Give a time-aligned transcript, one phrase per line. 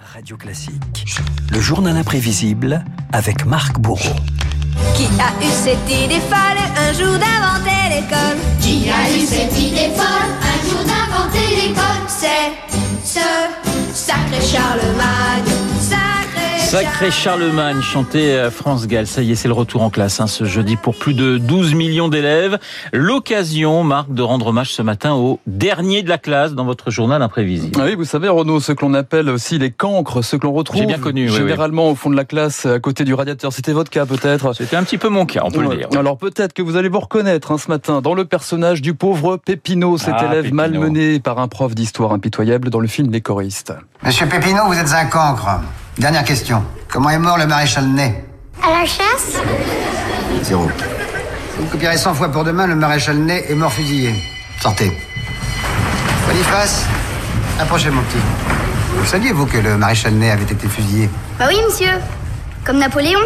[0.00, 1.06] Radio Classique,
[1.50, 4.14] le journal imprévisible avec Marc Bourreau.
[4.94, 8.38] Qui a eu cette idée folle un jour d'inventer l'école?
[8.60, 12.04] Qui a eu cette idée folle un jour d'inventer l'école?
[12.06, 12.52] C'est
[13.04, 13.20] ce
[13.92, 15.27] sacré Charlemagne,
[16.78, 19.08] Sacré Charlemagne, chanté à France Gall.
[19.08, 21.74] Ça y est, c'est le retour en classe hein, ce jeudi pour plus de 12
[21.74, 22.56] millions d'élèves.
[22.92, 27.20] L'occasion, Marc, de rendre hommage ce matin au dernier de la classe dans votre journal
[27.20, 27.76] imprévisible.
[27.80, 30.52] Ah oui, vous savez, Renaud, ce que l'on appelle aussi les cancres, ceux que l'on
[30.52, 33.52] retrouve J'ai bien connu, oui, généralement au fond de la classe, à côté du radiateur.
[33.52, 35.74] C'était votre cas, peut-être C'était un petit peu mon cas, on peut Ouais.
[35.74, 35.98] le dire.
[35.98, 39.36] Alors peut-être que vous allez vous reconnaître hein, ce matin dans le personnage du pauvre
[39.36, 40.54] Pépino, cet Ah, élève Pépino.
[40.54, 43.72] malmené par un prof d'histoire impitoyable dans le film Les choristes.
[44.04, 45.58] Monsieur Pépineau, vous êtes un cancre.
[45.98, 46.62] Dernière question.
[46.88, 48.24] Comment est mort le maréchal Ney?
[48.62, 49.36] À la chasse?
[50.42, 50.70] Zéro.
[51.56, 54.14] Vous me copierez 100 fois pour demain, le maréchal Ney est mort fusillé.
[54.60, 54.92] Sortez.
[56.26, 56.84] Boniface,
[57.60, 58.18] approchez mon petit.
[58.96, 61.10] Vous saviez, vous, que le maréchal Ney avait été fusillé?
[61.38, 61.90] Bah oui, monsieur.
[62.64, 63.20] Comme Napoléon.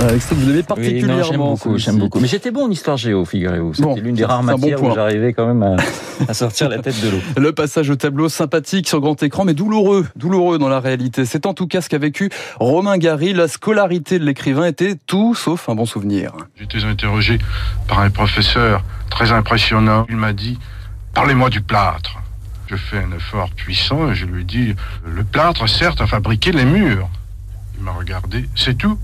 [0.00, 1.16] Euh, extrait que vous aimez Oui, particulièrement.
[1.16, 2.20] non, j'aime beaucoup, j'aime beaucoup.
[2.20, 3.74] Mais j'étais bon en histoire géo, figurez-vous.
[3.74, 5.76] C'était Bon, l'une des rares bon matières où j'arrivais quand même à,
[6.28, 7.18] à sortir la tête de l'eau.
[7.36, 11.24] Le passage au tableau sympathique sur grand écran, mais douloureux, douloureux dans la réalité.
[11.24, 13.32] C'est en tout cas ce qu'a vécu Romain Gary.
[13.32, 16.32] La scolarité de l'écrivain était tout sauf un bon souvenir.
[16.60, 17.38] J'étais interrogé
[17.88, 20.06] par un professeur très impressionnant.
[20.08, 20.58] Il m'a dit
[21.12, 22.20] Parlez-moi du plâtre.
[22.68, 26.64] Je fais un effort puissant et je lui dis Le plâtre, certes, a fabriqué les
[26.66, 27.08] murs.
[27.78, 28.96] Il m'a regardé C'est tout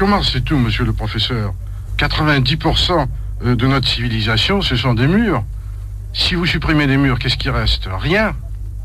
[0.00, 1.52] Comment c'est tout, monsieur le professeur
[1.98, 3.06] 90%
[3.44, 5.44] de notre civilisation, ce sont des murs?
[6.14, 7.82] Si vous supprimez des murs, qu'est-ce qui reste?
[7.98, 8.34] Rien.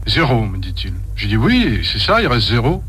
[0.08, 0.92] Zéro, me dit-il.
[1.16, 2.84] Je dis Oui, c'est ça, il reste zéro.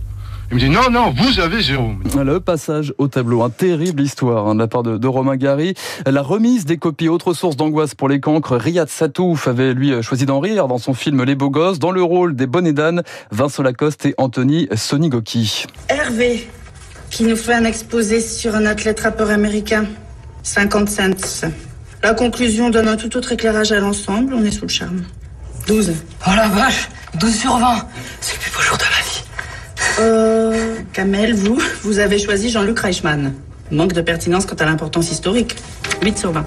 [0.50, 1.92] Il me dit Non, non, vous avez zéro.
[2.20, 5.74] Le passage au tableau, un terrible histoire hein, de la part de, de Romain Gary.
[6.04, 8.56] La remise des copies, autre source d'angoisse pour les cancres.
[8.56, 11.78] Riyad Satouf avait lui choisi d'en rire dans son film Les Beaux Gosses.
[11.78, 15.66] Dans le rôle des bonnets d'âne, Vincent Lacoste et Anthony Sonigoki.
[15.88, 16.48] Hervé,
[17.16, 19.86] qui nous fait un exposé sur un athlète rappeur américain.
[20.42, 21.50] 50 cents.
[22.02, 24.34] La conclusion donne un tout autre éclairage à l'ensemble.
[24.34, 25.02] On est sous le charme.
[25.66, 25.94] 12.
[26.26, 27.86] Oh la vache 12 sur 20
[28.20, 29.24] C'est le plus beau jour de ma vie
[30.00, 33.32] Euh, Kamel, vous, vous avez choisi Jean-Luc Reichmann.
[33.70, 35.56] Manque de pertinence quant à l'importance historique.
[36.02, 36.44] 8 sur 20.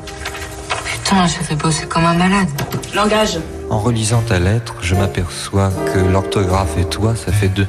[0.86, 2.48] Putain, je fais bosser comme un malade.
[2.94, 3.40] Langage.
[3.72, 7.66] En relisant ta lettre, je m'aperçois que l'orthographe et toi, ça fait deux.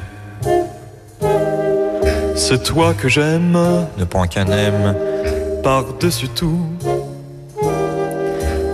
[2.43, 3.55] C'est toi que j'aime
[3.99, 4.95] Ne prends qu'un M.
[5.63, 6.65] par-dessus tout.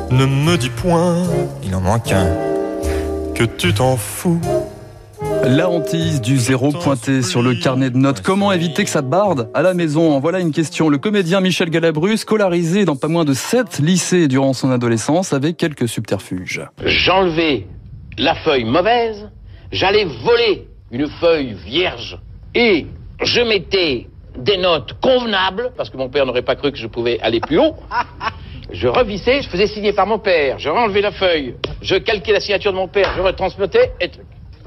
[0.09, 1.17] Ne me dis point
[1.65, 2.27] Il en manque un.
[3.35, 4.39] que tu t'en fous.
[5.43, 8.21] La hantise du zéro pointé sur le carnet de notes.
[8.21, 10.87] Comment éviter que ça barde à la maison En voilà une question.
[10.87, 15.53] Le comédien Michel Galabru, scolarisé dans pas moins de sept lycées durant son adolescence, avait
[15.53, 16.61] quelques subterfuges.
[16.85, 17.67] J'enlevais
[18.17, 19.29] la feuille mauvaise,
[19.73, 22.17] j'allais voler une feuille vierge
[22.55, 22.87] et
[23.23, 24.07] je mettais
[24.37, 27.59] des notes convenables, parce que mon père n'aurait pas cru que je pouvais aller plus
[27.59, 27.75] haut.
[28.69, 32.41] Je revissais, je faisais signer par mon père, je renlevais la feuille, je calquais la
[32.41, 34.11] signature de mon père, je retransmettais et.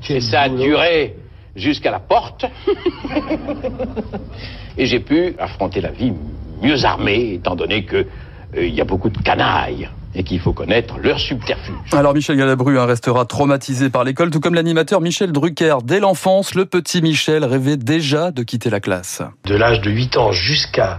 [0.08, 1.16] Et ça a duré
[1.54, 2.46] jusqu'à la porte.
[4.78, 6.14] et j'ai pu affronter la vie
[6.62, 10.52] mieux armé, étant donné que euh, il y a beaucoup de canailles et qu'il faut
[10.52, 11.74] connaître leurs subterfuges.
[11.92, 15.76] Alors Michel Galabru hein, restera traumatisé par l'école, tout comme l'animateur Michel Drucker.
[15.84, 19.22] Dès l'enfance, le petit Michel rêvait déjà de quitter la classe.
[19.44, 20.98] De l'âge de 8 ans jusqu'à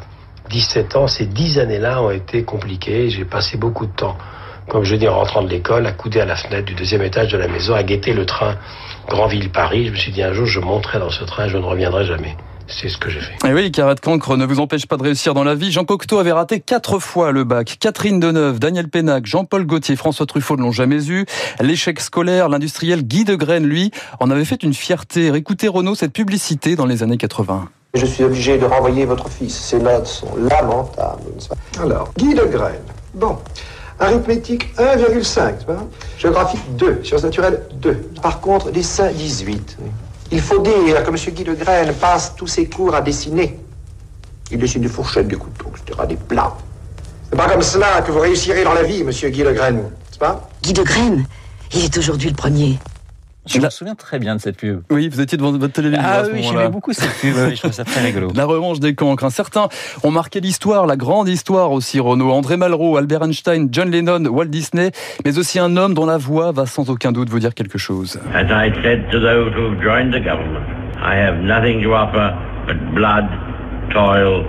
[0.50, 3.10] 17 ans, ces 10 années-là ont été compliquées.
[3.10, 4.18] J'ai passé beaucoup de temps,
[4.70, 7.32] comme je dis, en rentrant de l'école, à couder à la fenêtre du deuxième étage
[7.32, 8.56] de la maison, à guetter le train
[9.10, 9.88] Grandville-Paris.
[9.88, 12.36] Je me suis dit un jour, je monterai dans ce train, je ne reviendrai jamais.
[12.68, 13.48] C'est ce que j'ai fait.
[13.48, 15.72] Et oui, Carrette Cancre ne vous empêche pas de réussir dans la vie.
[15.72, 17.78] Jean Cocteau avait raté quatre fois le bac.
[17.80, 21.26] Catherine Deneuve, Daniel Pénac, Jean-Paul Gaultier, François Truffaut ne l'ont jamais eu.
[21.60, 25.28] L'échec scolaire, l'industriel Guy de Graine, lui, en avait fait une fierté.
[25.36, 27.70] Écoutez Renaud cette publicité dans les années 80.
[27.94, 29.54] Je suis obligé de renvoyer votre fils.
[29.56, 31.24] Ses notes sont lamentables,
[31.82, 32.82] Alors, Guy de Graine.
[33.14, 33.38] Bon.
[34.00, 35.86] Arithmétique 1,5, n'est-ce pas?
[36.18, 37.02] Géographie 2.
[37.04, 37.94] Sciences naturelles 2.
[38.22, 39.78] Par contre, dessin 18.
[39.82, 39.90] oui.
[40.32, 41.16] Il faut dire que M.
[41.16, 43.60] Guy de Graine passe tous ses cours à dessiner.
[44.50, 46.56] Il dessine des fourchettes, des couteaux, etc., des plats.
[47.30, 50.20] C'est pas comme cela que vous réussirez dans la vie, Monsieur Guy de Graine, n'est-ce
[50.20, 50.50] pas?
[50.62, 51.26] Guy de Graine,
[51.74, 52.80] il est aujourd'hui le premier.
[53.48, 54.82] Je me souviens très bien de cette pub.
[54.92, 57.34] Oui, vous étiez devant votre télévision Ah à ce oui, j'aimais beaucoup cette pub.
[57.54, 58.32] je trouve ça très rigolo.
[58.36, 59.32] La revanche des cancres.
[59.32, 59.68] Certains
[60.04, 62.32] ont marqué l'histoire, la grande histoire aussi, Renaud.
[62.32, 64.92] André Malraux, Albert Einstein, John Lennon, Walt Disney,
[65.26, 68.20] mais aussi un homme dont la voix va sans aucun doute vous dire quelque chose.
[68.36, 70.64] As I said to those who have joined the government,
[71.04, 72.34] I have nothing to offer
[72.68, 73.26] but blood,
[73.92, 74.46] toil,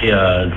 [0.00, 0.50] tears,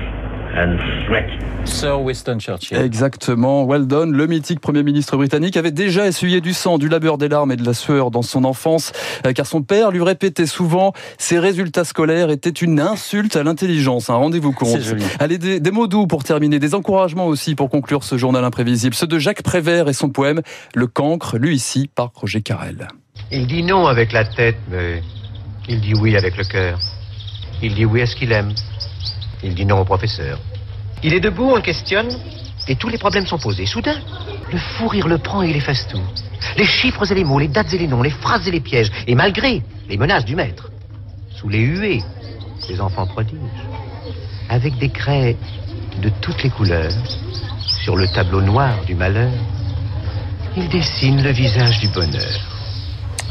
[0.56, 1.26] and sweat.
[1.66, 2.78] Sir Winston Churchill.
[2.78, 4.12] Exactement, well done.
[4.12, 7.56] Le mythique Premier ministre britannique avait déjà essuyé du sang, du labeur, des larmes et
[7.56, 8.92] de la sueur dans son enfance,
[9.26, 14.10] euh, car son père lui répétait souvent ses résultats scolaires étaient une insulte à l'intelligence.
[14.10, 14.70] Un rendez-vous compte.
[14.70, 15.04] C'est joli.
[15.20, 18.96] Allez, des, des mots doux pour terminer, des encouragements aussi pour conclure ce journal imprévisible.
[18.96, 20.42] Ceux de Jacques Prévert et son poème
[20.76, 22.88] Le cancre, lu ici par Roger Carrel.
[23.32, 25.02] Il dit non avec la tête, mais
[25.68, 26.80] il dit oui avec le cœur.
[27.62, 28.54] Il dit oui à ce qu'il aime.
[29.46, 30.40] Il dit non au professeur.
[31.04, 32.10] Il est debout, on le questionne,
[32.68, 33.68] et tous les problèmes sont posés.
[33.68, 34.00] Soudain,
[34.52, 36.02] le fou rire le prend et il efface tout.
[36.58, 38.92] Les chiffres et les mots, les dates et les noms, les phrases et les pièges,
[39.06, 40.72] et malgré les menaces du maître,
[41.30, 42.02] sous les huées
[42.68, 43.38] des enfants prodiges,
[44.50, 45.38] avec des craies
[46.02, 46.92] de toutes les couleurs,
[47.68, 49.32] sur le tableau noir du malheur,
[50.58, 52.55] il dessine le visage du bonheur.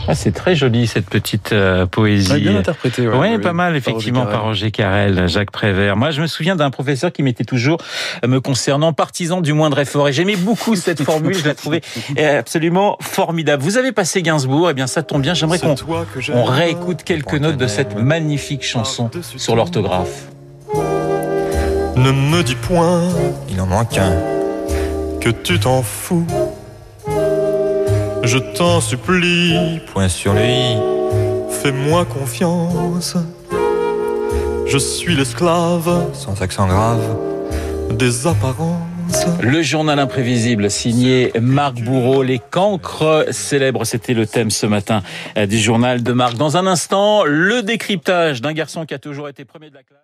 [0.06, 2.32] Ah, c'est très joli cette petite euh, poésie.
[2.32, 5.96] Ouais, bien interprété, ouais, Ouais, oui, pas mal effectivement par Roger Carrel, Jacques Prévert.
[5.96, 7.78] Moi, je me souviens d'un professeur qui m'était toujours
[8.22, 11.34] euh, me concernant partisan du moindre effort et j'aimais beaucoup cette formule.
[11.34, 11.80] Je la trouvais
[12.18, 13.62] absolument formidable.
[13.62, 15.34] Vous avez passé Gainsbourg, et bien ça tombe bien.
[15.34, 20.28] J'aimerais qu'on réécoute quelques notes de cette magnifique chanson sur l'orthographe.
[21.96, 23.02] Ne me dis point,
[23.48, 24.12] il en manque un,
[25.20, 26.26] que tu t'en fous.
[28.26, 30.76] Je t'en supplie, point sur lui,
[31.50, 33.16] fais-moi confiance.
[34.66, 37.02] Je suis l'esclave, sans accent grave,
[37.90, 39.26] des apparences.
[39.42, 45.02] Le journal imprévisible signé Marc Bourreau, les cancres célèbres, c'était le thème ce matin
[45.36, 46.34] euh, du journal de Marc.
[46.34, 50.00] Dans un instant, le décryptage d'un garçon qui a toujours été premier de la classe.